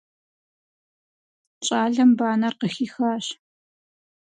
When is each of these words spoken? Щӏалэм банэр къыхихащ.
Щӏалэм 1.65 2.11
банэр 2.17 2.53
къыхихащ. 2.59 3.25